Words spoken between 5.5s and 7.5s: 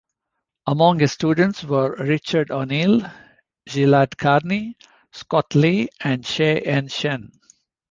Lee and Che-Yen Chen.